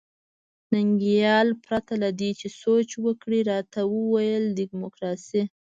ننګیال 0.71 1.47
پرته 1.65 1.93
له 2.03 2.09
دې 2.19 2.31
چې 2.39 2.47
سوچ 2.61 2.89
وکړي 3.05 3.39
راته 3.51 3.79
وویل 3.93 4.45
ډیموکراسي. 4.59 5.41